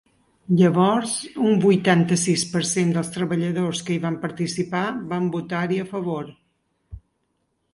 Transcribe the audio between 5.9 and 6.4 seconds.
favor.